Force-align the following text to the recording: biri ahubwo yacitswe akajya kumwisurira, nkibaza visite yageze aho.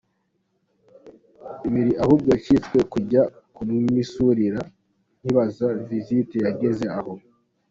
biri 1.71 1.93
ahubwo 2.03 2.27
yacitswe 2.33 2.75
akajya 2.85 3.21
kumwisurira, 3.55 4.59
nkibaza 5.19 5.67
visite 5.87 6.35
yageze 6.45 6.85
aho. 6.97 7.13